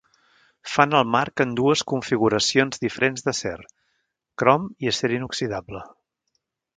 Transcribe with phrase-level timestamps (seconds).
[0.75, 3.55] Fan el marc en dues configuracions diferents d'acer,
[4.43, 5.83] crom i acer inoxidable.